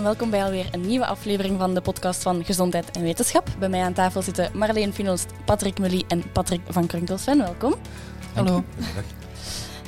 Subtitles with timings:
[0.00, 3.48] en welkom bij alweer een nieuwe aflevering van de podcast van Gezondheid en Wetenschap.
[3.58, 7.38] Bij mij aan tafel zitten Marleen Finost, Patrick Mully en Patrick van Krunkelsven.
[7.38, 7.74] Welkom.
[8.34, 8.64] Hallo.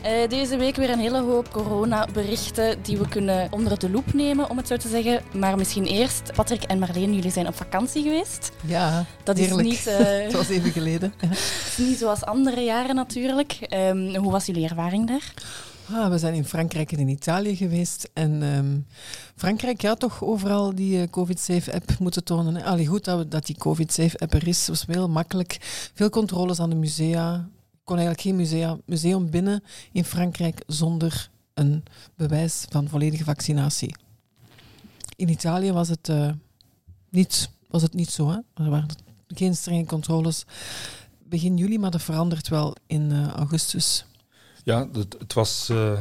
[0.04, 4.50] Uh, deze week weer een hele hoop coronaberichten die we kunnen onder de loep nemen,
[4.50, 5.22] om het zo te zeggen.
[5.32, 8.50] Maar misschien eerst, Patrick en Marleen, jullie zijn op vakantie geweest.
[8.66, 9.68] Ja, dat heerlijk.
[9.68, 11.14] is niet, uh, het was even geleden.
[11.88, 13.58] niet zoals andere jaren natuurlijk.
[13.70, 15.32] Um, hoe was jullie ervaring daar?
[15.94, 18.10] Ah, we zijn in Frankrijk en in Italië geweest.
[18.12, 18.86] En um,
[19.36, 22.62] Frankrijk, ja, toch overal die uh, COVID-safe-app moeten tonen.
[22.62, 24.68] Allee, goed dat, dat die COVID-safe-app er is.
[24.68, 25.58] was heel makkelijk.
[25.94, 27.34] Veel controles aan de musea.
[27.72, 31.82] Ik kon eigenlijk geen musea, museum binnen in Frankrijk zonder een
[32.14, 33.94] bewijs van volledige vaccinatie.
[35.16, 36.30] In Italië was het, uh,
[37.10, 38.30] niet, was het niet zo.
[38.30, 38.38] Hè?
[38.64, 38.88] Er waren
[39.26, 40.44] geen strenge controles
[41.24, 44.04] begin juli, maar dat verandert wel in uh, augustus.
[44.62, 46.00] Ja, het, het was uh,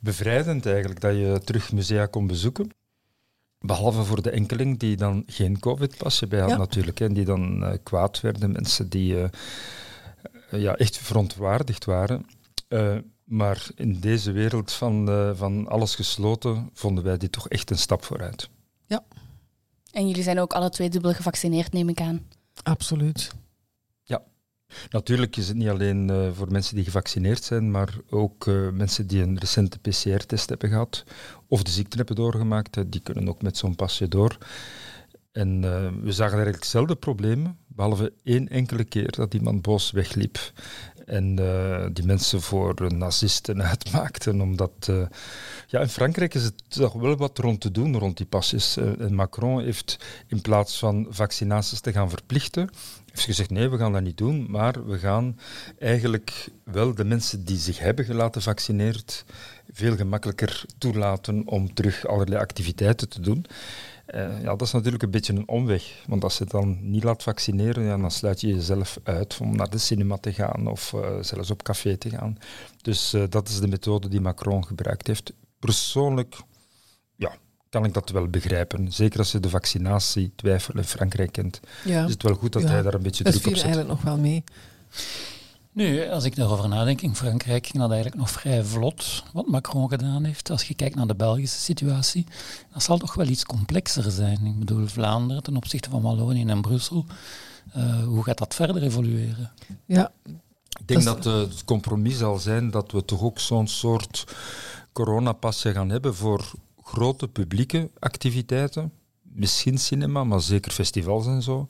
[0.00, 2.70] bevrijdend eigenlijk dat je terug musea kon bezoeken.
[3.58, 6.56] Behalve voor de enkeling die dan geen COVID-pasje bij had ja.
[6.56, 7.00] natuurlijk.
[7.00, 8.52] En die dan uh, kwaad werden.
[8.52, 9.24] Mensen die uh,
[10.50, 12.26] ja, echt verontwaardigd waren.
[13.24, 15.06] maar in deze wereld van,
[15.36, 18.48] van alles gesloten vonden wij dit toch echt een stap vooruit.
[18.86, 19.04] Ja.
[19.92, 22.26] En jullie zijn ook alle twee dubbel gevaccineerd, neem ik aan.
[22.62, 23.30] Absoluut.
[24.90, 29.06] Natuurlijk is het niet alleen uh, voor mensen die gevaccineerd zijn, maar ook uh, mensen
[29.06, 31.04] die een recente PCR-test hebben gehad
[31.48, 34.38] of de ziekte hebben doorgemaakt, die kunnen ook met zo'n pasje door.
[35.32, 35.60] En
[36.02, 40.52] we zagen eigenlijk hetzelfde problemen, behalve één enkele keer dat iemand boos wegliep
[41.06, 41.34] en
[41.92, 44.40] die mensen voor nazisten uitmaakten.
[44.40, 44.90] Omdat
[45.66, 48.76] ja, in Frankrijk is het toch wel wat rond te doen rond die pasjes.
[48.76, 52.70] en Macron heeft in plaats van vaccinaties te gaan verplichten,
[53.12, 55.38] heeft gezegd, nee, we gaan dat niet doen, maar we gaan
[55.78, 59.24] eigenlijk wel de mensen die zich hebben gelaten vaccineerd
[59.72, 63.46] veel gemakkelijker toelaten om terug allerlei activiteiten te doen.
[64.14, 67.22] Uh, ja, dat is natuurlijk een beetje een omweg, want als je dan niet laat
[67.22, 71.00] vaccineren, ja, dan sluit je jezelf uit om naar de cinema te gaan of uh,
[71.20, 72.38] zelfs op café te gaan.
[72.82, 75.32] Dus uh, dat is de methode die Macron gebruikt heeft.
[75.58, 76.36] Persoonlijk,
[77.16, 77.34] ja,
[77.68, 78.92] kan ik dat wel begrijpen.
[78.92, 81.60] Zeker als je de vaccinatie-twijfel in Frankrijk kent.
[81.84, 82.04] Ja.
[82.04, 82.68] Is het wel goed dat ja.
[82.68, 83.64] hij daar een beetje dat druk op zet.
[83.64, 84.44] eigenlijk nog wel mee.
[85.72, 89.88] Nu, als ik daarover nadenk, in Frankrijk ging dat eigenlijk nog vrij vlot, wat Macron
[89.88, 90.50] gedaan heeft.
[90.50, 92.26] Als je kijkt naar de Belgische situatie,
[92.72, 94.46] dat zal toch wel iets complexer zijn.
[94.46, 97.06] Ik bedoel, Vlaanderen ten opzichte van Wallonië en Brussel.
[97.76, 99.52] Uh, hoe gaat dat verder evolueren?
[99.86, 100.12] Ja.
[100.80, 104.24] Ik denk dat, dat het compromis zal zijn dat we toch ook zo'n soort
[104.92, 106.50] coronapasje gaan hebben voor
[106.82, 111.68] grote publieke activiteiten, misschien cinema, maar zeker festivals en zo.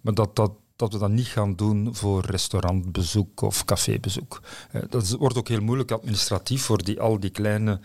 [0.00, 4.40] Maar dat, dat, dat we dat niet gaan doen voor restaurantbezoek of cafébezoek.
[4.88, 7.80] Dat wordt ook heel moeilijk administratief voor die, al die kleine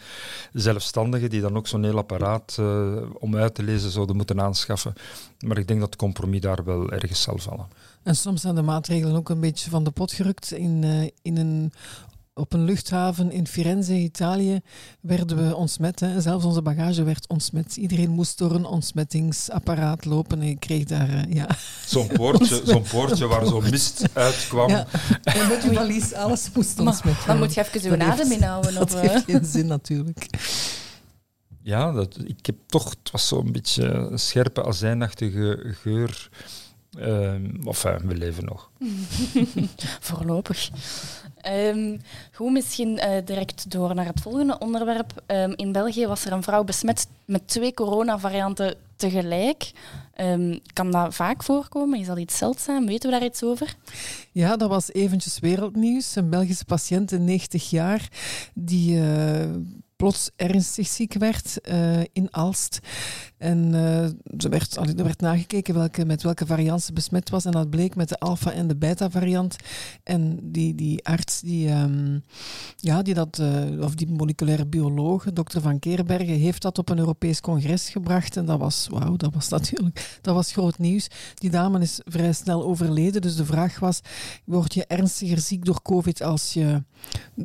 [0.53, 4.94] zelfstandigen die dan ook zo'n heel apparaat uh, om uit te lezen zouden moeten aanschaffen.
[5.39, 7.67] Maar ik denk dat het compromis daar wel ergens zal vallen.
[8.03, 11.38] En soms zijn de maatregelen ook een beetje van de pot gerukt in, uh, in
[11.38, 11.73] een
[12.35, 14.62] op een luchthaven in Firenze, Italië,
[15.01, 16.00] werden we ontsmet.
[16.00, 16.22] Hè.
[16.22, 17.75] Zelfs onze bagage werd ontsmet.
[17.75, 21.47] Iedereen moest door een ontsmettingsapparaat lopen en ik kreeg daar, uh, ja...
[21.85, 24.69] Zo'n poortje, zo'n poortje waar zo'n mist uitkwam.
[24.69, 24.88] Ja.
[25.23, 28.73] En met je valies, alles moest ontsmet Dan moet je even je adem inhouden.
[28.79, 30.28] Dat of, heeft geen zin natuurlijk.
[31.62, 32.90] Ja, dat, ik heb toch...
[32.90, 36.29] Het was zo'n beetje een scherpe, azijnachtige geur...
[37.00, 38.72] Um, enfin, we leven nog.
[40.00, 40.69] Voorlopig.
[41.51, 42.01] Um,
[42.33, 45.23] goed, misschien uh, direct door naar het volgende onderwerp.
[45.28, 49.72] Um, in België was er een vrouw besmet met twee coronavarianten tegelijk.
[50.22, 52.00] Um, kan dat vaak voorkomen?
[52.00, 52.85] Is dat iets zeldzaam?
[52.85, 53.75] Weten we daar iets over?
[54.31, 56.16] Ja, dat was eventjes wereldnieuws.
[56.16, 58.09] Een Belgische patiënt, 90 jaar,
[58.53, 59.45] die uh,
[59.95, 62.79] plots ernstig ziek werd uh, in Alst.
[63.38, 67.46] En er, werd, er werd nagekeken welke, met welke variant ze besmet was.
[67.46, 69.56] En dat bleek met de alfa- en de beta-variant.
[70.03, 72.23] En die, die arts, die, um,
[72.75, 76.97] ja, die dat, uh, of die moleculaire bioloog, dokter Van Keerbergen, heeft dat op een
[76.97, 78.37] Europees congres gebracht.
[78.37, 81.08] En dat was, wauw, dat was natuurlijk, dat was groot nieuws.
[81.34, 83.22] Die dame is vrij snel overleden.
[83.22, 83.99] Dus de vraag was,
[84.46, 86.84] word je ernstiger ziek door COVID als je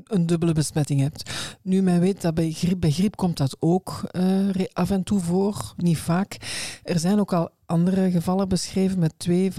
[0.04, 1.30] een dubbele besmetting hebt?
[1.62, 5.20] Nu, men weet dat bij griep, bij griep komt dat ook uh, af en toe
[5.20, 6.36] voor niet vaak.
[6.82, 9.52] Er zijn ook al andere gevallen beschreven met twee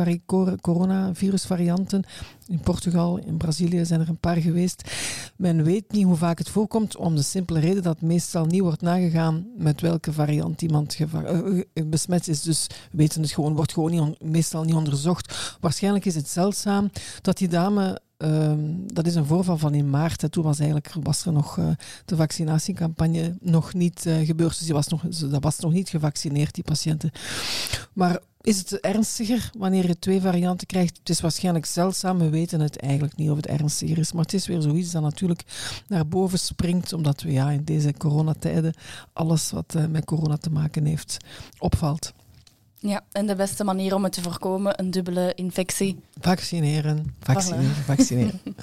[0.61, 2.03] coronavirusvarianten.
[2.47, 4.91] In Portugal, in Brazilië zijn er een paar geweest.
[5.35, 8.81] Men weet niet hoe vaak het voorkomt, om de simpele reden dat meestal niet wordt
[8.81, 12.41] nagegaan met welke variant iemand uh, besmet is.
[12.41, 15.57] Dus we weten het gewoon, wordt gewoon niet meestal niet onderzocht.
[15.59, 16.89] Waarschijnlijk is het zeldzaam
[17.21, 20.31] dat die dame ehm, dat is een voorval van in maart.
[20.31, 21.67] Toen was, eigenlijk, was er nog uh,
[22.05, 24.57] de vaccinatiecampagne nog niet uh, gebeurd.
[24.57, 27.11] Dus die was nog, dat was nog niet gevaccineerd, die patiënten.
[27.93, 30.97] Maar is het ernstiger wanneer je twee varianten krijgt?
[30.97, 32.17] Het is waarschijnlijk zeldzaam.
[32.17, 34.11] We weten het eigenlijk niet of het ernstiger is.
[34.11, 35.43] Maar het is weer zoiets dat natuurlijk
[35.87, 36.93] naar boven springt.
[36.93, 38.73] Omdat we ja, in deze coronatijden
[39.13, 41.17] alles wat uh, met corona te maken heeft
[41.59, 42.13] opvalt.
[42.83, 45.99] Ja, en de beste manier om het te voorkomen, een dubbele infectie.
[46.19, 48.41] Vaccineren, vaccineren, vaccineren.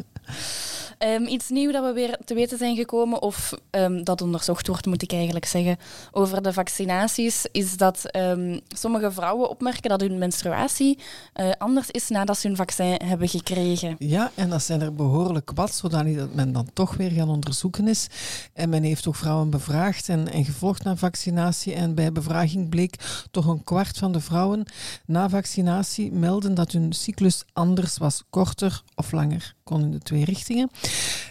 [1.05, 4.87] Um, iets nieuws dat we weer te weten zijn gekomen, of um, dat onderzocht wordt,
[4.87, 5.77] moet ik eigenlijk zeggen,
[6.13, 10.99] over de vaccinaties, is dat um, sommige vrouwen opmerken dat hun menstruatie
[11.35, 13.97] uh, anders is nadat ze hun vaccin hebben gekregen.
[13.99, 17.89] Ja, en dat zijn er behoorlijk wat, zodanig dat men dan toch weer gaan onderzoeken
[17.89, 18.07] is.
[18.53, 21.75] En men heeft ook vrouwen bevraagd en, en gevolgd naar vaccinatie.
[21.75, 24.67] En bij bevraging bleek toch een kwart van de vrouwen
[25.07, 30.25] na vaccinatie melden dat hun cyclus anders was, korter of langer kon in de twee
[30.25, 30.71] richtingen.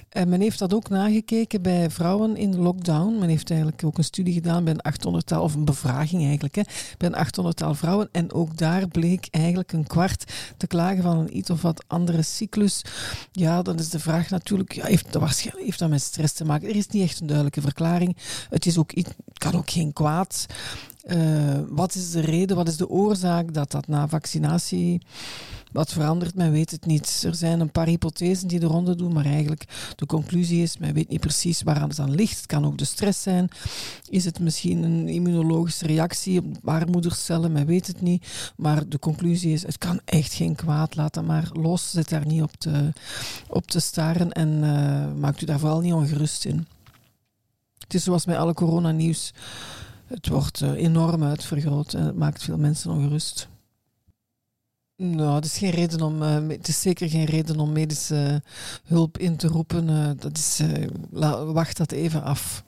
[0.09, 3.19] En men heeft dat ook nagekeken bij vrouwen in lockdown.
[3.19, 6.61] Men heeft eigenlijk ook een studie gedaan bij een 800-tal, of een bevraging eigenlijk, hè,
[6.97, 8.09] bij een 800-tal vrouwen.
[8.11, 12.21] En ook daar bleek eigenlijk een kwart te klagen van een iets of wat andere
[12.21, 12.81] cyclus.
[13.31, 16.69] Ja, dan is de vraag natuurlijk, ja, heeft, dat heeft dat met stress te maken?
[16.69, 18.17] Er is niet echt een duidelijke verklaring.
[18.49, 18.91] Het is ook,
[19.33, 20.45] kan ook geen kwaad.
[21.07, 25.01] Uh, wat is de reden, wat is de oorzaak dat dat na vaccinatie
[25.71, 27.23] wat verandert, men weet het niet.
[27.25, 30.93] Er zijn een paar hypothesen die de ronde doen, maar eigenlijk de conclusie is, men
[30.93, 32.37] weet niet precies waaraan het aan ligt.
[32.37, 33.49] Het kan ook de stress zijn.
[34.09, 37.51] Is het misschien een immunologische reactie op baarmoedercellen?
[37.51, 38.51] Men weet het niet.
[38.55, 40.95] Maar de conclusie is, het kan echt geen kwaad.
[40.95, 41.91] Laat dat maar los.
[41.91, 42.93] Zet daar niet op te,
[43.47, 46.67] op te staren en uh, maakt u daar vooral niet ongerust in.
[47.77, 49.33] Het is zoals met alle coronanieuws.
[50.05, 53.47] Het wordt uh, enorm uitvergroot en het maakt veel mensen ongerust.
[54.97, 56.21] Nou, het is geen reden om.
[56.21, 58.41] Uh, het is zeker geen reden om medische
[58.83, 59.89] hulp in te roepen.
[59.89, 60.87] Uh, dat is, uh,
[61.53, 62.63] wacht dat even af.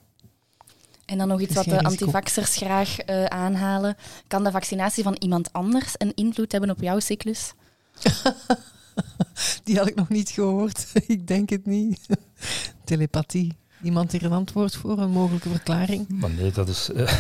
[1.05, 2.97] En dan nog iets wat de antivaxers graag
[3.27, 3.95] aanhalen.
[4.27, 7.53] Kan de vaccinatie van iemand anders een invloed hebben op jouw cyclus?
[9.63, 10.91] Die had ik nog niet gehoord.
[11.07, 12.05] ik denk het niet.
[12.83, 13.57] Telepathie.
[13.83, 16.07] Iemand hier een antwoord voor, een mogelijke verklaring?
[16.07, 17.11] Maar nee, dat is uh,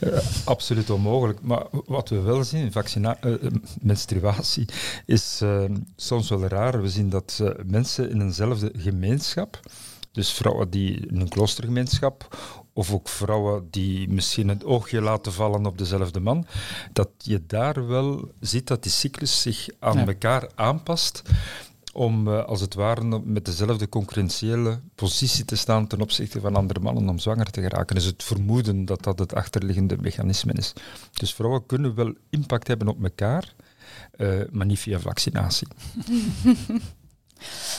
[0.00, 1.42] uh, absoluut onmogelijk.
[1.42, 3.34] Maar wat we wel zien, vaccina uh,
[3.80, 4.68] menstruatie,
[5.06, 5.42] is
[5.96, 6.82] soms wel raar.
[6.82, 9.60] We zien dat mensen in eenzelfde gemeenschap,
[10.12, 12.36] dus vrouwen die in een kloostergemeenschap,
[12.72, 16.46] of ook vrouwen die misschien het oogje laten vallen op dezelfde man,
[16.92, 20.06] dat je daar wel ziet dat die cyclus zich aan ja.
[20.06, 21.22] elkaar aanpast
[21.94, 26.80] om uh, als het ware met dezelfde concurrentiële positie te staan ten opzichte van andere
[26.80, 27.94] mannen om zwanger te geraken.
[27.94, 30.72] Dus het vermoeden dat dat het achterliggende mechanisme is.
[31.12, 33.54] Dus vrouwen kunnen wel impact hebben op elkaar,
[34.16, 35.68] uh, maar niet via vaccinatie.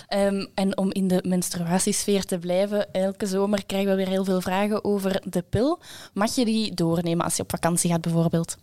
[0.10, 4.42] Um, en om in de menstruatiesfeer te blijven, elke zomer krijgen we weer heel veel
[4.42, 5.82] vragen over de pil.
[6.14, 8.58] Mag je die doornemen als je op vakantie gaat bijvoorbeeld?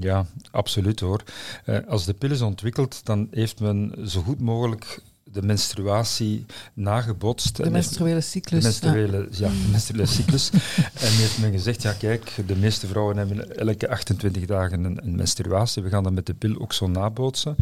[0.00, 1.22] Ja, absoluut hoor.
[1.66, 5.00] Uh, als de pil is ontwikkeld, dan heeft men zo goed mogelijk
[5.32, 7.56] de menstruatie nagebotst.
[7.56, 8.60] De menstruele cyclus.
[8.60, 9.46] De menstruele, ja.
[9.46, 10.50] ja de menstruele cyclus.
[11.04, 15.16] en heeft men gezegd, ja kijk, de meeste vrouwen hebben elke 28 dagen een, een
[15.16, 15.82] menstruatie.
[15.82, 17.56] We gaan dat met de pil ook zo nabootsen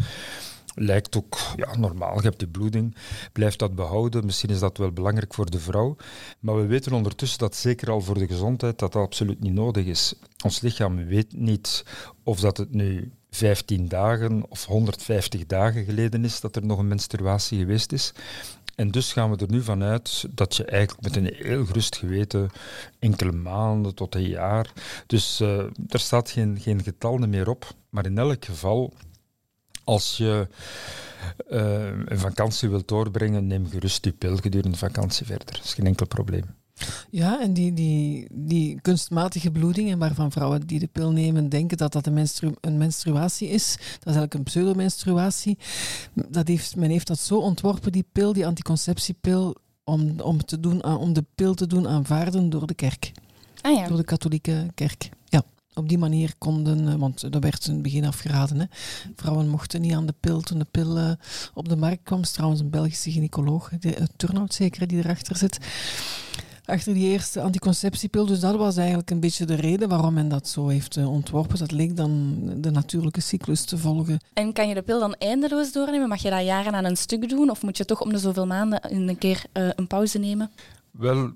[0.79, 2.15] lijkt ook ja, normaal.
[2.15, 2.95] Je hebt die bloeding,
[3.31, 4.25] blijft dat behouden.
[4.25, 5.95] Misschien is dat wel belangrijk voor de vrouw.
[6.39, 9.85] Maar we weten ondertussen dat zeker al voor de gezondheid dat dat absoluut niet nodig
[9.85, 10.13] is.
[10.43, 11.85] Ons lichaam weet niet
[12.23, 16.87] of dat het nu 15 dagen of 150 dagen geleden is dat er nog een
[16.87, 18.13] menstruatie geweest is.
[18.75, 22.49] En dus gaan we er nu vanuit dat je eigenlijk met een heel gerust geweten
[22.99, 24.73] enkele maanden tot een jaar.
[25.07, 27.75] Dus uh, er staat geen, geen getal meer op.
[27.89, 28.93] Maar in elk geval
[29.87, 30.47] als je
[31.49, 35.45] uh, een vakantie wilt doorbrengen, neem gerust die pil gedurende vakantie verder.
[35.45, 36.43] Dat is geen enkel probleem.
[37.09, 41.91] Ja, en die, die, die kunstmatige bloedingen waarvan vrouwen die de pil nemen denken dat
[41.91, 45.57] dat een, menstru een menstruatie is, dat is eigenlijk een pseudomenstruatie.
[46.13, 50.83] Dat heeft, men heeft dat zo ontworpen, die pil, die anticonceptiepil, om, om, te doen,
[50.83, 53.11] om de pil te doen aanvaarden door de kerk.
[53.61, 53.87] Ah ja.
[53.87, 55.09] Door de katholieke kerk.
[55.25, 55.43] Ja
[55.77, 58.59] op die manier konden, eh, want dat werd in het begin afgeraden.
[58.59, 58.65] Hè.
[59.15, 61.11] Vrouwen mochten niet aan de pil toen de pil uh,
[61.53, 62.21] op de markt kwam.
[62.21, 65.57] is trouwens een Belgische gynaecoloog, de uh, Turnhout zeker, die erachter zit.
[66.65, 68.25] Achter die eerste anticonceptiepil.
[68.25, 71.57] Dus dat was eigenlijk een beetje de reden waarom men dat zo heeft ontworpen.
[71.57, 74.19] Dat leek dan de natuurlijke cyclus te volgen.
[74.33, 76.07] En kan je de pil dan eindeloos doornemen?
[76.07, 77.49] Mag je dat jaren aan een stuk doen?
[77.49, 80.51] Of moet je toch om de zoveel maanden een keer een pauze nemen?
[80.97, 81.31] Wel,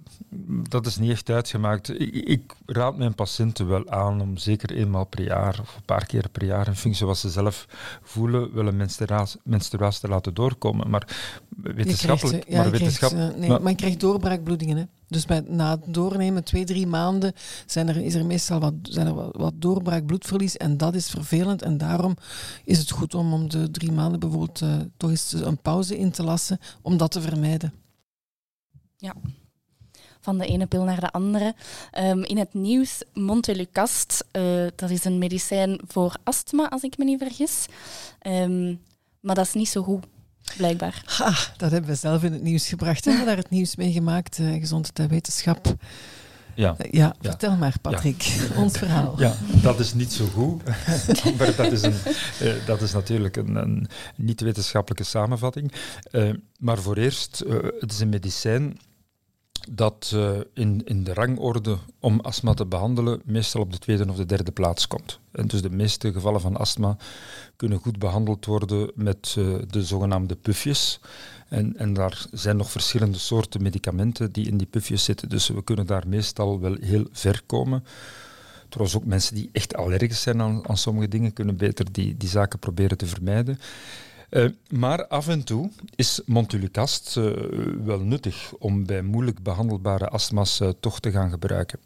[0.69, 1.99] dat is niet echt uitgemaakt.
[1.99, 6.05] Ik, ik, raad mijn patiënten wel aan om zeker eenmaal per jaar of een paar
[6.05, 7.65] keer per jaar, in functie wat ze zelf
[8.01, 10.89] voelen, wel een menstruatie, menstruatie te laten doorkomen.
[10.89, 11.07] Maar
[11.55, 12.49] wetenschappelijk.
[12.49, 14.77] ja, maar, wetenschap, krijgt, nee, maar, maar je krijgt doorbraakbloedingen.
[14.77, 14.83] Hè?
[15.07, 17.33] Dus bij, na het doornemen, twee, drie maanden,
[17.65, 20.57] zijn er, is er meestal wat, zijn er wat, wat doorbraak, bloedverlies.
[20.57, 21.61] En dat is vervelend.
[21.61, 22.15] En daarom
[22.63, 26.11] is het goed om om de drie maanden bijvoorbeeld uh, toch eens een pauze in
[26.11, 27.73] te lassen, om dat te vermijden.
[28.97, 29.15] Ja,
[30.21, 31.55] van de ene pil naar de andere.
[31.99, 37.03] Um, in het nieuws, Montelukast, uh, dat is een medicijn voor astma, als ik me
[37.03, 37.65] niet vergis.
[38.27, 38.81] Um,
[39.19, 40.05] maar dat is niet zo goed,
[40.57, 41.03] blijkbaar.
[41.05, 43.05] Ha, dat hebben we zelf in het nieuws gebracht.
[43.05, 45.75] Hebben we daar het nieuws mee gemaakt, uh, gezondheid en wetenschap.
[46.55, 46.75] Ja.
[46.77, 48.61] Uh, ja, ja, vertel maar, Patrick, ja.
[48.61, 49.19] ons verhaal.
[49.19, 50.63] Ja, dat is niet zo goed.
[51.37, 51.95] maar dat is, een,
[52.41, 55.73] uh, dat is natuurlijk een, een niet-wetenschappelijke samenvatting.
[56.11, 57.43] Uh, maar voor eerst,
[57.79, 58.77] het is een medicijn
[59.69, 64.15] dat uh, in, in de rangorde om astma te behandelen meestal op de tweede of
[64.15, 65.19] de derde plaats komt.
[65.31, 66.97] En dus de meeste gevallen van astma
[67.55, 70.99] kunnen goed behandeld worden met uh, de zogenaamde pufjes.
[71.49, 75.29] En, en daar zijn nog verschillende soorten medicamenten die in die pufjes zitten.
[75.29, 77.83] Dus we kunnen daar meestal wel heel ver komen.
[78.69, 82.29] Trouwens, ook mensen die echt allergisch zijn aan, aan sommige dingen kunnen beter die, die
[82.29, 83.59] zaken proberen te vermijden.
[84.31, 87.31] Uh, maar af en toe is Montelukast uh,
[87.83, 91.79] wel nuttig om bij moeilijk behandelbare astma's uh, toch te gaan gebruiken.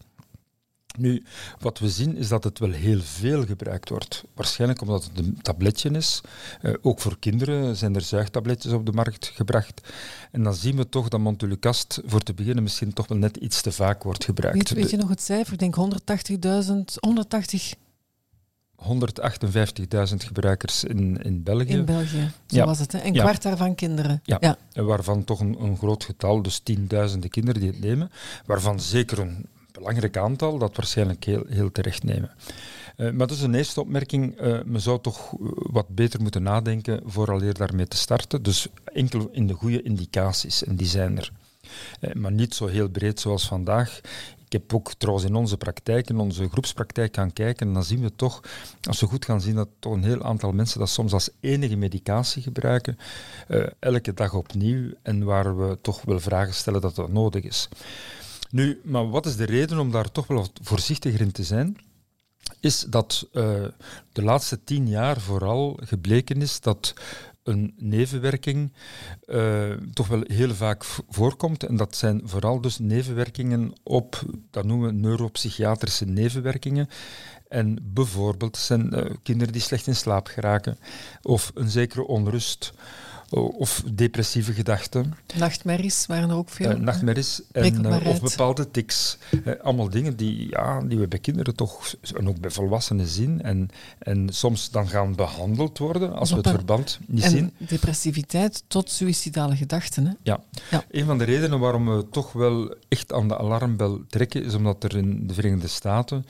[0.97, 1.23] Nu,
[1.59, 4.23] wat we zien is dat het wel heel veel gebruikt wordt.
[4.33, 6.21] Waarschijnlijk omdat het een tabletje is.
[6.81, 9.81] ook voor kinderen zijn er zuigtabletjes op de markt gebracht.
[10.31, 13.61] En dan zien we toch dat Montelukast voor te beginnen misschien toch wel net iets
[13.61, 14.57] te vaak wordt gebruikt.
[14.57, 15.53] Weet, weet je nog het cijfer?
[15.53, 17.73] Ik denk 180.000, 180
[18.83, 18.87] 158.000
[20.15, 21.71] gebruikers in, in België.
[21.71, 22.65] In België, zo ja.
[22.65, 22.91] was het.
[22.91, 23.03] Hè?
[23.03, 24.21] Een kwart daarvan kinderen.
[24.23, 24.57] Ja, ja.
[24.73, 28.11] En waarvan toch een, een groot getal, dus tienduizenden kinderen die het nemen,
[28.45, 32.31] waarvan zeker een belangrijk aantal dat waarschijnlijk heel, heel terecht nemen.
[32.97, 37.53] Uh, maar dus een eerste opmerking, uh, men zou toch wat beter moeten nadenken vooraleer
[37.53, 38.43] daarmee te starten.
[38.43, 41.31] Dus enkel in de goede indicaties, en die zijn er.
[42.01, 44.01] Uh, maar niet zo heel breed zoals vandaag.
[44.55, 48.15] Heb ook trouwens in onze praktijk, in onze groepspraktijk gaan kijken, en dan zien we
[48.15, 48.41] toch,
[48.81, 51.75] als we goed gaan zien, dat toch een heel aantal mensen dat soms als enige
[51.75, 52.97] medicatie gebruiken,
[53.47, 57.69] uh, elke dag opnieuw, en waar we toch wel vragen stellen dat dat nodig is.
[58.49, 61.77] Nu, maar wat is de reden om daar toch wel wat voorzichtiger in te zijn?
[62.59, 63.43] Is dat uh,
[64.11, 66.93] de laatste tien jaar vooral gebleken is dat
[67.45, 68.71] een nevenwerking
[69.27, 71.63] uh, toch wel heel vaak voorkomt.
[71.63, 74.21] En dat zijn vooral dus nevenwerkingen op,
[74.51, 76.89] dat noemen we neuropsychiatrische nevenwerkingen.
[77.47, 80.77] En bijvoorbeeld zijn uh, kinderen die slecht in slaap geraken,
[81.21, 82.73] of een zekere onrust,
[83.29, 85.15] of depressieve gedachten.
[85.35, 86.71] Nachtmerries waren er ook veel.
[86.71, 89.17] Uh, nachtmerries en, uh, of bepaalde tics.
[89.31, 93.41] Uh, allemaal dingen die, ja, die we bij kinderen toch en ook bij volwassenen zien
[93.41, 97.51] en, en soms dan gaan behandeld worden als we het verband niet en zien.
[97.57, 100.05] depressiviteit tot suïcidale gedachten.
[100.05, 100.13] Hè?
[100.23, 100.39] Ja.
[100.69, 104.53] ja, een van de redenen waarom we toch wel echt aan de alarmbel trekken is
[104.53, 106.25] omdat er in de Verenigde Staten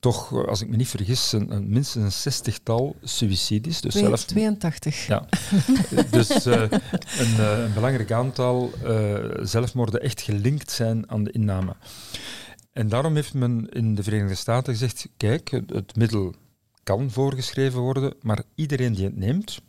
[0.00, 3.80] toch, als ik me niet vergis, een, een minstens een zestigtal suïcides.
[3.80, 3.94] Dus
[4.26, 5.06] 82.
[5.06, 5.26] Ja.
[6.10, 6.60] dus uh,
[7.22, 11.76] een, uh, een, belangrijk aantal uh, zelfmoorden echt gelinkt zijn aan de inname.
[12.72, 16.34] En daarom heeft men in de Verenigde Staten gezegd: kijk, het, het middel
[16.82, 19.60] kan voorgeschreven worden, maar iedereen die het neemt,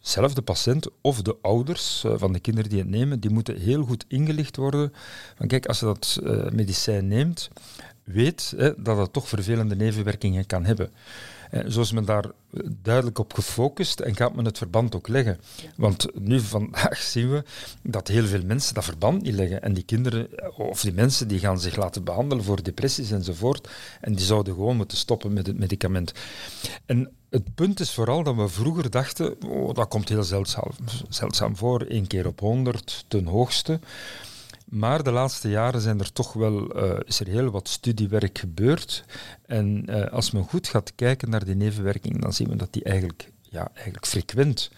[0.00, 3.82] zelf de patiënt of de ouders van de kinderen die het nemen, die moeten heel
[3.82, 4.92] goed ingelicht worden.
[5.36, 6.20] Van kijk, als je dat
[6.52, 7.50] medicijn neemt,
[8.04, 10.90] weet hè, dat het toch vervelende nevenwerkingen kan hebben.
[11.50, 12.24] Eh, zo is men daar
[12.82, 15.40] duidelijk op gefocust en gaat men het verband ook leggen.
[15.76, 17.44] Want nu vandaag zien we
[17.82, 19.62] dat heel veel mensen dat verband niet leggen.
[19.62, 23.68] En die kinderen of die mensen die gaan zich laten behandelen voor depressies enzovoort.
[24.00, 26.12] En die zouden gewoon moeten stoppen met het medicament.
[26.86, 30.70] En het punt is vooral dat we vroeger dachten, oh, dat komt heel zeldzaam,
[31.08, 33.80] zeldzaam voor, één keer op honderd ten hoogste.
[34.68, 39.04] Maar de laatste jaren zijn er toch wel, uh, is er heel wat studiewerk gebeurd.
[39.46, 42.82] En uh, als men goed gaat kijken naar die nevenwerking, dan zien we dat die
[42.82, 44.70] eigenlijk, ja, eigenlijk frequent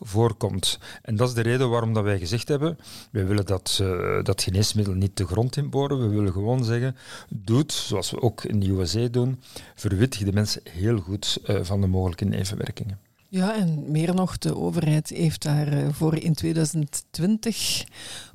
[0.00, 0.78] voorkomt.
[1.02, 2.78] En dat is de reden waarom dat wij gezegd hebben,
[3.10, 6.00] wij willen dat, uh, dat geneesmiddel niet de grond inboren.
[6.00, 6.96] We willen gewoon zeggen,
[7.28, 9.42] doe het, zoals we ook in de USA doen,
[9.74, 13.05] verwittig de mensen heel goed van de mogelijke nevenwerkingen.
[13.28, 17.84] Ja, en meer nog, de overheid heeft daarvoor in 2020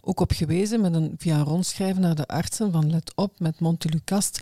[0.02, 4.42] ook op gewezen met een, via rondschrijven naar de artsen van let op met Montelukast.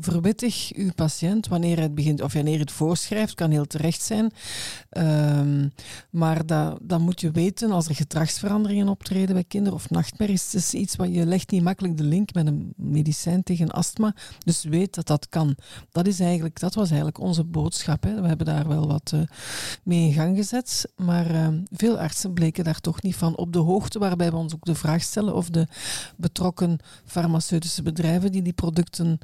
[0.00, 4.32] Verwittig uw patiënt wanneer het begint of wanneer het voorschrijft, kan heel terecht zijn.
[4.90, 5.68] Ehm,
[6.10, 10.54] maar dat, dat moet je weten als er gedragsveranderingen optreden bij kinderen of nachtmerries.
[10.54, 14.14] Is iets wat je legt niet makkelijk de link met een medicijn tegen astma.
[14.38, 15.56] Dus weet dat dat kan.
[15.90, 18.02] Dat, is eigenlijk, dat was eigenlijk onze boodschap.
[18.02, 18.20] Hè.
[18.20, 19.20] We hebben daar wel wat uh,
[19.82, 20.92] mee in gang gezet.
[20.96, 24.54] Maar uh, veel artsen bleken daar toch niet van op de hoogte, waarbij we ons
[24.54, 25.66] ook de vraag stellen of de
[26.16, 29.18] betrokken farmaceutische bedrijven die die producten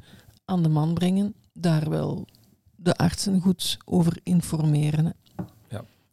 [0.47, 2.27] aan de man brengen, daar wel
[2.75, 5.15] de artsen goed over informeren.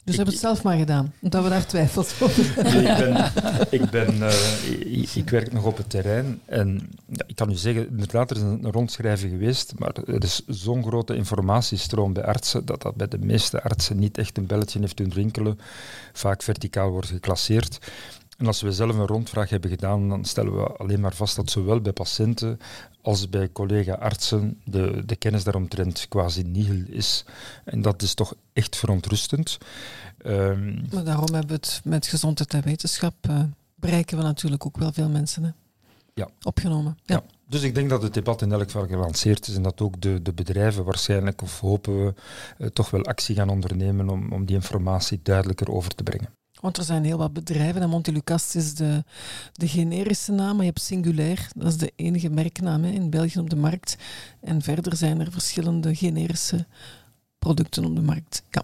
[0.05, 3.33] Dus ik heb het zelf maar gedaan, omdat we daar twijfels over hebben.
[3.71, 7.51] ik, ben, ik, ben, uh, ik, werk nog op het terrein en ja, ik kan
[7.51, 12.25] u zeggen, inderdaad, er is een rondschrijven geweest, maar er is zo'n grote informatiestroom bij
[12.25, 15.59] artsen dat dat bij de meeste artsen niet echt een belletje heeft doen rinkelen,
[16.13, 17.79] vaak verticaal wordt geclasseerd.
[18.39, 21.51] En als we zelf een rondvraag hebben gedaan, dan stellen we alleen maar vast dat
[21.51, 22.59] zowel bij patiënten
[23.05, 27.25] als bij collega-artsen de, de kennis daaromtrent quasi nihil is.
[27.65, 29.59] En dat is toch echt verontrustend.
[30.27, 33.43] Um, maar daarom hebben we het met gezondheid en wetenschap uh,
[33.75, 35.45] bereiken we natuurlijk ook wel veel mensen.
[35.45, 35.51] Hè?
[36.15, 36.29] Ja.
[36.43, 36.99] Opgenomen.
[37.05, 37.15] Ja.
[37.15, 37.23] ja.
[37.49, 40.23] Dus ik denk dat het debat in elk geval gelanceerd is en dat ook de,
[40.23, 42.15] de bedrijven waarschijnlijk, of hopen we,
[42.59, 46.29] uh, toch wel actie gaan ondernemen om, om die informatie duidelijker over te brengen.
[46.65, 47.83] Want er zijn heel wat bedrijven.
[47.83, 49.05] En Montelukast is de,
[49.53, 51.49] de generische naam, maar je hebt Singulair.
[51.57, 53.97] Dat is de enige merknaam hè, in België op de markt.
[54.41, 56.67] En verder zijn er verschillende generische
[57.39, 58.43] producten op de markt.
[58.51, 58.63] Ja.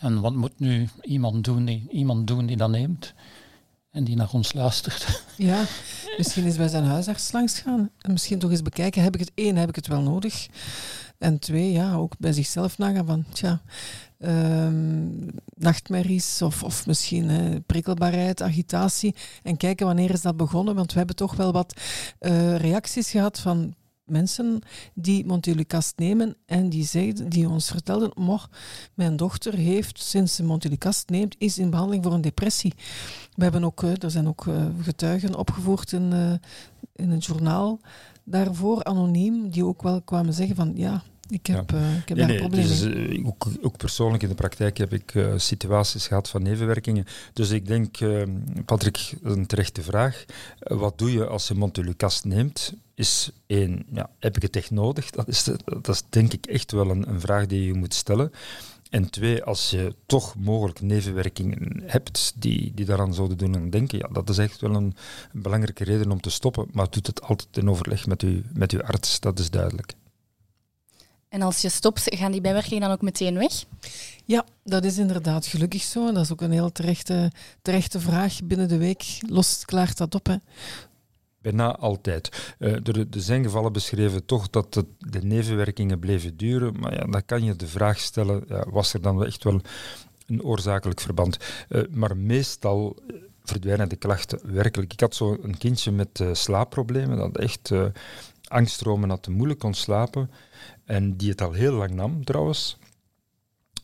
[0.00, 3.14] En wat moet nu iemand doen die, iemand doen die dat neemt?
[3.90, 5.06] en die naar ons luistert.
[5.36, 5.64] Ja,
[6.16, 9.32] misschien eens bij zijn huisarts langs gaan en misschien toch eens bekijken, heb ik het
[9.34, 10.48] één, heb ik het wel nodig?
[11.18, 13.62] En twee, ja, ook bij zichzelf nagaan van, tja,
[14.18, 19.14] um, nachtmerries of, of misschien prikkelbaarheid, agitatie.
[19.42, 21.80] En kijken wanneer is dat begonnen, want we hebben toch wel wat
[22.20, 24.60] uh, reacties gehad van mensen
[24.94, 28.56] die Montelucast nemen en die, zeiden, die ons vertelden, mocht
[28.94, 32.74] mijn dochter heeft, sinds ze Montelucast neemt, is in behandeling voor een depressie.
[33.34, 36.40] We hebben ook, eh, er zijn ook uh, getuigen opgevoerd in,
[36.94, 37.80] in het journaal
[38.24, 41.76] daarvoor, anoniem, die ook wel kwamen zeggen van ja, ik heb, ja.
[41.78, 45.14] uh, ik heb daar problemen dus, uh, ook, ook, persoonlijk in de praktijk heb ik
[45.14, 47.04] uh, situaties gehad van nevenwerkingen.
[47.32, 47.98] Dus ik denk,
[48.64, 50.24] Patrick, een terechte vraag.
[50.58, 52.74] wat doe je als je Montelukast neemt?
[52.94, 55.10] Is één, ja, heb ik het echt nodig?
[55.16, 57.94] Dat is, de, dat is denk ik echt wel een, een vraag die je moet
[57.94, 58.32] stellen.
[58.90, 63.98] En twee, als je toch mogelijk nevenwerkingen hebt die, die daaraan zouden doen en denken,
[63.98, 64.94] ja, dat is echt wel een,
[65.32, 66.66] een belangrijke reden om te stoppen.
[66.72, 69.92] Maar doet het altijd in overleg met, u, met uw arts, dat is duidelijk.
[71.36, 73.64] En als je stopt, gaan die bijwerkingen dan ook meteen weg?
[74.24, 76.12] Ja, dat is inderdaad gelukkig zo.
[76.12, 77.30] Dat is ook een heel terechte,
[77.62, 78.38] terechte vraag.
[78.44, 80.26] Binnen de week lost, klaart dat op.
[80.26, 80.36] Hè?
[81.40, 82.54] Bijna altijd.
[82.58, 86.80] Uh, er, zijn gevallen beschreven toch dat de, nevenwerkingen bleven duren.
[86.80, 89.60] Maar ja, dan kan je de vraag stellen, ja, was er dan echt wel
[90.26, 91.38] een oorzakelijk verband?
[91.68, 92.96] Uh, maar meestal
[93.44, 94.92] verdwijnen de klachten werkelijk.
[94.92, 97.70] Ik had zo een kindje met slaapproblemen, dat echt
[98.48, 100.30] angststromen had, te moeilijk kon slapen.
[100.86, 102.76] En die het al heel lang nam trouwens.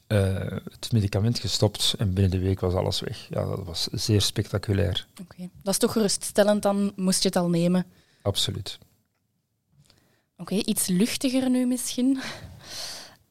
[0.09, 3.27] Uh, het medicament gestopt en binnen de week was alles weg.
[3.31, 5.07] Ja, dat was zeer spectaculair.
[5.21, 7.87] Oké, dat is toch geruststellend, dan moest je het al nemen?
[8.23, 8.79] Absoluut.
[10.37, 12.21] Oké, iets luchtiger nu misschien.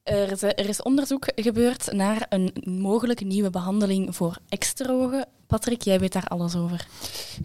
[0.03, 5.99] Er is, er is, onderzoek gebeurd naar een mogelijke nieuwe behandeling voor extrogen Patrick, jij
[5.99, 6.87] weet daar alles over.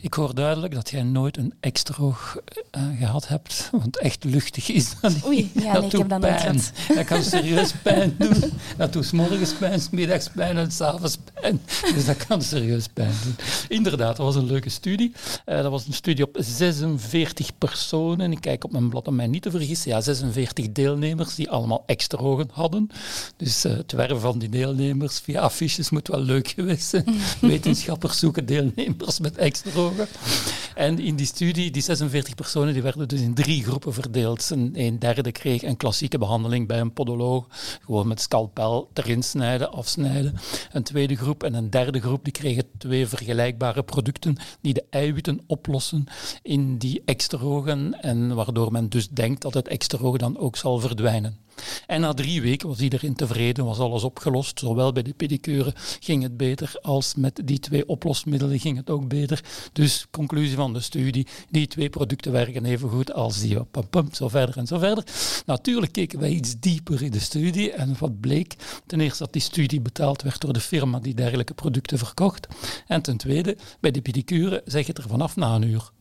[0.00, 2.36] Ik hoor duidelijk dat jij nooit een extroog
[2.76, 5.26] uh, gehad hebt, want echt luchtig is dat niet.
[5.26, 6.72] Oei, ja, dat nee, ik heb dat nooit gehad.
[6.94, 8.52] Dat kan serieus pijn doen.
[8.76, 11.60] Dat doet morgens pijn, middags pijn en s'avonds pijn.
[11.94, 13.36] Dus dat kan serieus pijn doen.
[13.68, 15.12] Inderdaad, dat was een leuke studie.
[15.46, 18.32] Uh, dat was een studie op 46 personen.
[18.32, 19.90] Ik kijk op mijn blad om mij niet te vergissen.
[19.90, 22.90] Ja, 46 deelnemers die allemaal extrogen hadden.
[23.36, 27.04] Dus uh, het werven van die deelnemers via affiches moet wel leuk geweest zijn.
[27.40, 30.06] Wetenschap wetenschappers zoeken deelnemers met extra
[30.74, 34.50] En in die studie, die 46 personen, die werden dus in drie groepen verdeeld.
[34.50, 37.46] Een, een derde kreeg een klassieke behandeling bij een podoloog,
[37.84, 40.34] gewoon met scalpel erin snijden, afsnijden.
[40.72, 45.40] Een tweede groep en een derde groep, die kregen twee vergelijkbare producten die de eiwitten
[45.46, 46.04] oplossen
[46.42, 51.45] in die exterogen en waardoor men dus denkt dat het exterogen dan ook zal verdwijnen.
[51.86, 54.58] En na drie weken was iedereen tevreden, was alles opgelost.
[54.58, 59.08] Zowel bij de pedicure ging het beter als met die twee oplosmiddelen ging het ook
[59.08, 59.44] beter.
[59.72, 64.08] Dus conclusie van de studie, die twee producten werken even goed als die pam, pam,
[64.12, 65.04] zo verder en zo verder.
[65.46, 68.54] Natuurlijk keken wij iets dieper in de studie en wat bleek?
[68.86, 72.46] Ten eerste dat die studie betaald werd door de firma die dergelijke producten verkocht.
[72.86, 75.94] En ten tweede, bij de pedicure zeg je het er vanaf na een uur.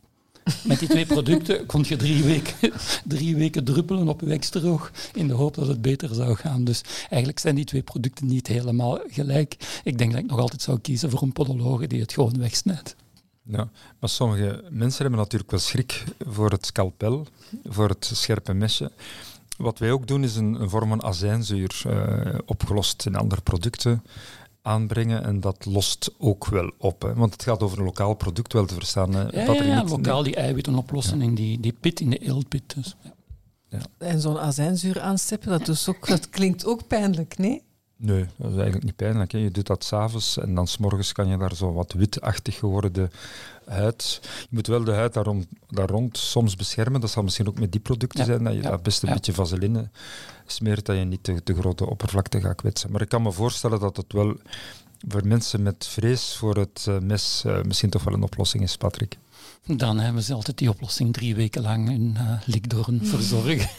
[0.64, 2.72] Met die twee producten kon je drie weken,
[3.04, 6.64] drie weken druppelen op wekstroog in de hoop dat het beter zou gaan.
[6.64, 9.82] Dus eigenlijk zijn die twee producten niet helemaal gelijk.
[9.84, 12.96] Ik denk dat ik nog altijd zou kiezen voor een podologe die het gewoon wegsnijdt.
[13.44, 17.28] Ja, maar sommige mensen hebben natuurlijk wel schrik voor het scalpel,
[17.64, 18.92] voor het scherpe mesje.
[19.58, 24.04] Wat wij ook doen is een, vorm van azijnzuur uh, opgelost in andere producten
[24.66, 27.02] aanbrengen en dat lost ook wel op.
[27.02, 27.14] Hè?
[27.14, 29.14] Want het gaat over een lokaal product wel te verstaan.
[29.14, 29.22] Hè?
[29.22, 32.76] Ja, ja, ja, lokaal die eiwitten oplossen in die, die pit, in de eeltpit.
[32.76, 33.14] Dus, ja.
[33.70, 34.08] Ja.
[34.08, 37.64] En zo'n azijnzuur aansteppen, dat, dus ook, dat klinkt ook pijnlijk, nee?
[37.98, 39.32] Nee, dat is eigenlijk niet pijnlijk.
[39.32, 39.38] Hè.
[39.38, 43.12] Je doet dat s'avonds en dan s'morgens kan je daar zo wat witachtig geworden
[43.66, 44.20] huid.
[44.22, 47.02] Je moet wel de huid daar rond, daar rond soms beschermen.
[47.02, 48.70] Dat zal misschien ook met die producten zijn, dat je ja.
[48.70, 49.90] daar best een beetje vaseline
[50.46, 52.92] smeert, dat je niet de, de grote oppervlakte gaat kwetsen.
[52.92, 54.36] Maar ik kan me voorstellen dat het wel
[55.08, 58.78] voor mensen met vrees voor het uh, mes uh, misschien toch wel een oplossing is,
[58.78, 59.18] Patrick.
[59.66, 63.70] Dan hebben ze altijd die oplossing drie weken lang in uh, Likdoorn verzorgen.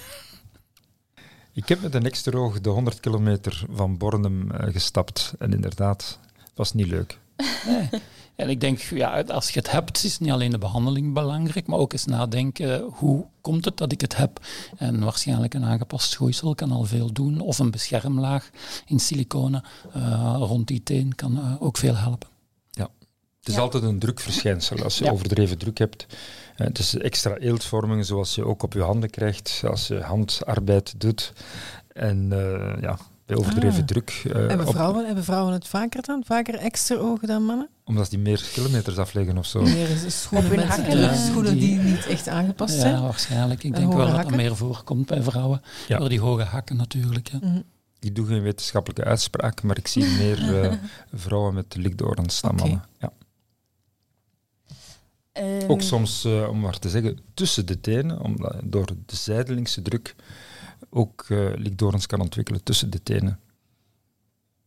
[1.53, 5.35] Ik heb met een extra oog de 100 kilometer van Bornem gestapt.
[5.38, 7.18] En inderdaad, het was niet leuk.
[7.66, 7.88] Nee.
[8.37, 11.79] En ik denk, ja, als je het hebt, is niet alleen de behandeling belangrijk, maar
[11.79, 14.40] ook eens nadenken, hoe komt het dat ik het heb?
[14.77, 18.51] En waarschijnlijk een aangepast schoeisel kan al veel doen, of een beschermlaag
[18.87, 19.64] in siliconen
[19.96, 22.29] uh, rond die teen kan uh, ook veel helpen.
[22.70, 22.88] Ja,
[23.38, 23.61] het is ja.
[23.61, 24.83] altijd een drukverschijnsel.
[24.83, 25.11] Als je ja.
[25.11, 26.07] overdreven druk hebt,
[26.55, 31.33] het is extra eeltvorming, zoals je ook op je handen krijgt als je handarbeid doet.
[31.88, 33.87] En uh, ja, bij overdreven ah.
[33.87, 34.23] druk.
[34.27, 35.07] Uh, hebben, vrouwen, op...
[35.07, 36.23] hebben vrouwen het vaker dan?
[36.25, 37.69] Vaker extra ogen dan mannen?
[37.85, 39.62] Omdat die meer kilometers afleggen of zo.
[39.62, 42.95] Meer schoenen, met, hakken, ja, schoenen die, die, niet echt aangepast ja, zijn?
[42.95, 43.65] Ja, waarschijnlijk.
[43.65, 44.23] Ik denk wel hakken.
[44.23, 45.62] dat er meer voorkomt bij vrouwen.
[45.89, 45.99] Ja.
[45.99, 47.29] Door die hoge hakken natuurlijk.
[47.29, 47.39] Ja.
[47.43, 47.62] Mm -hmm.
[48.01, 50.73] Ik doe geen wetenschappelijke uitspraak, maar ik zie meer uh,
[51.25, 52.62] vrouwen met likdorens dan okay.
[52.62, 52.85] mannen.
[52.99, 53.12] Ja.
[55.61, 59.83] Um, ook soms, uh, om maar te zeggen, tussen de tenen, omdat, door de zijdelingse
[59.83, 60.15] druk
[60.91, 63.39] ook uh, likdorens kan ontwikkelen tussen de tenen.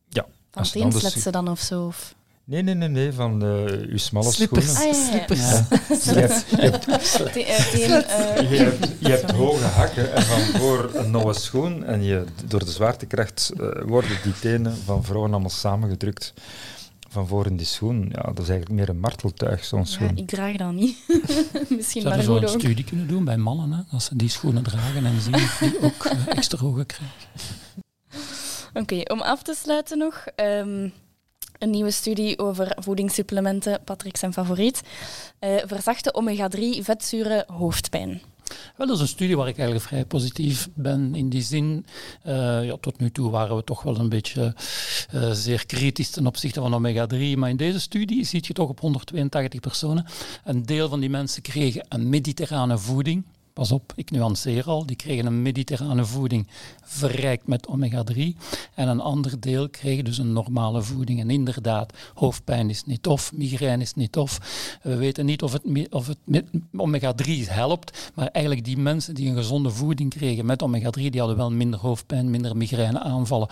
[0.10, 0.26] Ja.
[0.52, 1.86] Van teensletsen dan of zo?
[1.86, 2.16] Of?
[2.50, 4.74] Nee, nee, nee, nee, van uh, uw smalle Slippers.
[4.74, 4.96] schoenen.
[4.96, 5.10] Ah, ja, ja.
[5.10, 5.50] Slippers.
[5.50, 5.68] Ja.
[6.10, 6.58] Je, hebt, je,
[7.88, 8.10] hebt,
[8.50, 12.66] je, hebt, je hebt hoge hakken en van voor een nauwe schoen en je, door
[12.66, 16.34] de zwaartekracht uh, worden die tenen van vrouwen allemaal samengedrukt
[17.10, 18.10] van voor in die schoen.
[18.12, 20.08] Ja, dat is eigenlijk meer een marteltuig, zo'n schoen.
[20.08, 20.98] Ja, ik draag dat niet.
[21.78, 22.60] Misschien Zou maar zo een ook.
[22.60, 25.82] studie kunnen doen bij mannen, hè, als ze die schoenen dragen en zien of die
[25.82, 27.18] ook uh, extra hoge krijgen.
[28.70, 30.26] Oké, okay, om af te sluiten nog.
[30.36, 30.94] Um,
[31.60, 34.82] een nieuwe studie over voedingssupplementen, Patrick zijn favoriet.
[35.40, 38.22] Uh, verzachte omega-3 vetzuren hoofdpijn.
[38.78, 41.16] Wel, dat is een studie waar ik eigenlijk vrij positief ben.
[41.16, 41.86] In die zin,
[42.28, 44.56] uh, ja, tot nu toe waren we toch wel een beetje
[45.14, 47.38] uh, zeer kritisch ten opzichte van omega-3.
[47.38, 50.06] Maar in deze studie ziet je toch op 182 personen.
[50.44, 53.24] Een deel van die mensen kregen een mediterrane voeding.
[53.60, 54.86] Pas op, ik nuanceer al.
[54.86, 56.48] Die kregen een mediterrane voeding
[56.84, 58.18] verrijkt met omega-3.
[58.76, 61.20] En een ander deel kreeg dus een normale voeding.
[61.20, 64.40] En inderdaad, hoofdpijn is niet tof, migraine is niet tof.
[64.82, 66.18] We weten niet of het, of het
[66.78, 68.12] omega-3 helpt.
[68.16, 71.80] Maar eigenlijk die mensen die een gezonde voeding kregen met omega-3, die hadden wel minder
[71.80, 73.50] hoofdpijn, minder migraine aanvallen.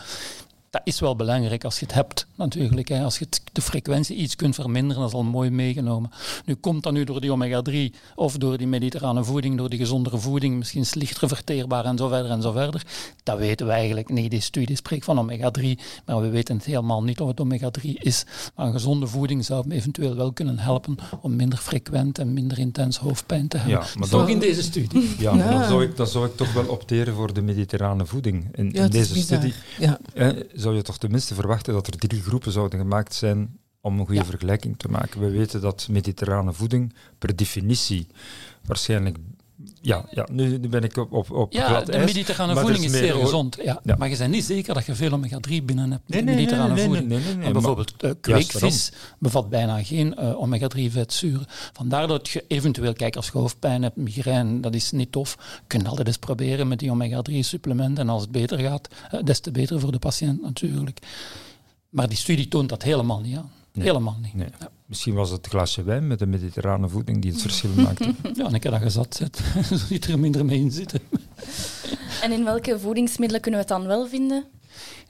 [0.78, 2.88] Dat is wel belangrijk als je het hebt, natuurlijk.
[2.88, 3.04] Hè.
[3.04, 6.12] Als je het, de frequentie iets kunt verminderen, dat is al mooi meegenomen.
[6.46, 10.18] Nu komt dat nu door die omega-3 of door die mediterrane voeding, door die gezondere
[10.18, 12.82] voeding, misschien lichter verteerbaar en zo verder en zo verder.
[13.24, 14.32] Dat weten we eigenlijk niet.
[14.32, 15.64] Die studie spreekt van omega-3,
[16.06, 18.26] maar we weten het helemaal niet of het omega-3 is.
[18.56, 22.98] Maar een gezonde voeding zou eventueel wel kunnen helpen om minder frequent en minder intens
[22.98, 23.80] hoofdpijn te hebben.
[23.80, 25.10] Ja, maar Toch in deze studie.
[25.18, 28.48] Ja, maar Dan, zou ik, dan zou ik toch wel opteren voor de mediterrane voeding.
[28.56, 29.38] In, ja, in deze bizar.
[29.38, 30.00] studie Ja.
[30.14, 30.30] eh,
[30.68, 34.22] zou je toch tenminste verwachten dat er drie groepen zouden gemaakt zijn om een goede
[34.22, 34.26] Ja.
[34.26, 35.20] vergelijking te maken.
[35.20, 38.08] We weten dat mediterrane voeding per definitie
[38.66, 39.18] waarschijnlijk...
[39.82, 43.14] Ja, ja nu, nu ben ik op, op, op Ja, de mediterrane voeding is zeer
[43.14, 43.58] gezond.
[43.64, 43.80] Ja.
[43.84, 43.96] Ja.
[43.98, 46.10] Maar je bent niet zeker dat je veel omega-3 binnen hebt.
[46.10, 47.08] Nee, nee, mediterrane nee, voeding.
[47.08, 51.46] nee, nee, bijvoorbeeld uh, Juist kweekvis bevat bijna geen uh, omega-3 vetzuren.
[51.74, 55.62] Vandaar dat je eventueel, kijk, als je hoofdpijn hebt, migraine, dat is niet tof.
[55.68, 58.04] Kun je altijd eens proberen met die omega-3 supplementen.
[58.04, 61.00] En als het beter gaat, uh, des te beter voor de patiënt natuurlijk.
[61.90, 63.52] Maar die studie toont dat helemaal niet aan.
[63.72, 64.46] Helemaal niet.
[64.88, 68.14] Misschien was het glaasje wijn met de mediterrane voeding die het verschil maakte.
[68.34, 69.42] Ja, en ik heb dat gezat zet.
[69.70, 71.00] Zo ziet er minder mee in zitten.
[72.22, 74.46] En in welke voedingsmiddelen kunnen we het dan wel vinden?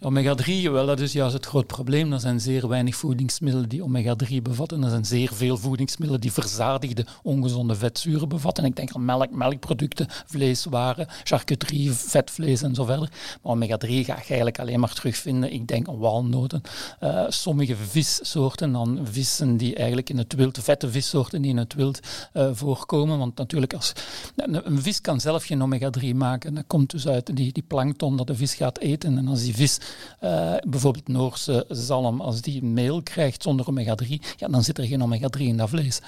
[0.01, 2.13] Omega-3, wel, dat is juist het groot probleem.
[2.13, 4.83] Er zijn zeer weinig voedingsmiddelen die omega-3 bevatten.
[4.83, 8.65] Er zijn zeer veel voedingsmiddelen die verzadigde ongezonde vetzuren bevatten.
[8.65, 13.09] Ik denk aan melk, melkproducten, vleeswaren, charcuterie, vetvlees en zo verder.
[13.41, 15.53] Maar omega-3 ga je eigenlijk alleen maar terugvinden.
[15.53, 16.61] Ik denk aan walnoten.
[17.03, 21.73] Uh, sommige vissoorten, dan vissen die eigenlijk in het wild, vette vissoorten die in het
[21.73, 21.99] wild
[22.33, 23.17] uh, voorkomen.
[23.17, 23.93] Want natuurlijk, als,
[24.35, 26.53] een vis kan zelf geen omega-3 maken.
[26.53, 29.17] Dat komt dus uit die, die plankton dat de vis gaat eten.
[29.17, 29.79] En als die vis
[30.23, 35.01] uh, bijvoorbeeld Noorse zalm, als die meel krijgt zonder omega-3, ja, dan zit er geen
[35.01, 35.99] omega-3 in dat vlees.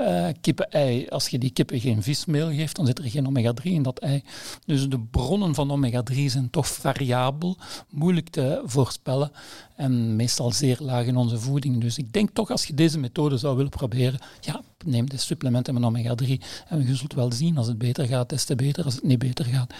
[0.00, 3.82] Uh, kippen-ei, als je die kippen geen vismeel geeft, dan zit er geen omega-3 in
[3.82, 4.22] dat ei.
[4.66, 7.56] Dus de bronnen van omega-3 zijn toch variabel,
[7.90, 9.30] moeilijk te voorspellen
[9.76, 11.80] en meestal zeer laag in onze voeding.
[11.80, 15.74] Dus ik denk toch, als je deze methode zou willen proberen, ja, neem de supplementen
[15.74, 16.26] met omega-3
[16.68, 18.84] en je zult wel zien, als het beter gaat, des te beter.
[18.84, 19.74] Als het niet beter gaat,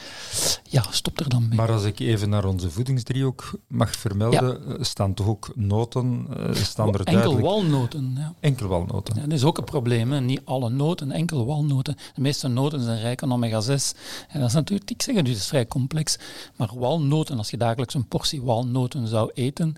[0.63, 1.57] ja, stop er dan mee.
[1.57, 4.85] Maar als ik even naar onze voedingsdriehoek mag vermelden, ja.
[4.85, 8.15] staan toch ook noten, uh, staan er Enkel walnoten.
[8.17, 8.35] Ja.
[8.41, 9.15] Enkel walnoten.
[9.15, 10.21] Ja, dat is ook een probleem, hè.
[10.21, 11.97] niet alle noten, enkel walnoten.
[12.15, 13.97] De meeste noten zijn rijk aan omega-6.
[14.29, 16.19] En dat is natuurlijk, ik zeg het, het is vrij complex,
[16.57, 19.77] maar walnoten, als je dagelijks een portie walnoten zou eten,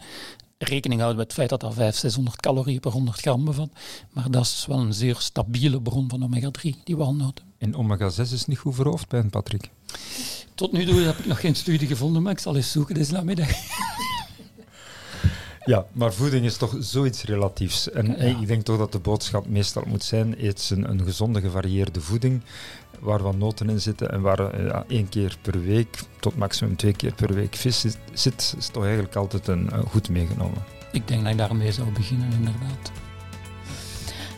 [0.58, 3.70] rekening houden met het feit dat dat 500, 600 calorieën per 100 gram bevat.
[4.12, 7.44] Maar dat is wel een zeer stabiele bron van omega-3, die walnoten.
[7.58, 9.70] En omega-6 is niet goed voor hoofdpijn, Patrick?
[10.54, 13.12] Tot nu toe heb ik nog geen studie gevonden, maar ik zal eens zoeken deze
[13.12, 13.48] namiddag.
[15.68, 17.90] Ja, maar voeding is toch zoiets relatiefs.
[17.90, 18.14] En ja.
[18.14, 22.42] ik denk toch dat de boodschap meestal moet zijn: eet een, een gezonde, gevarieerde voeding
[23.00, 26.92] waar wat noten in zitten en waar ja, één keer per week tot maximum twee
[26.92, 30.62] keer per week vis zit, zit is toch eigenlijk altijd een, goed meegenomen.
[30.92, 32.92] Ik denk dat ik daarmee zou beginnen, inderdaad.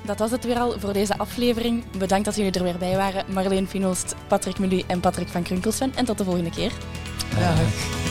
[0.04, 1.84] Dat was het weer al voor deze aflevering.
[1.98, 3.24] Bedankt dat jullie er weer bij waren.
[3.32, 5.94] Marleen Finoost, Patrick Mully en Patrick van Krunkelsven.
[5.94, 6.72] En tot de volgende keer.
[7.38, 8.09] Dag.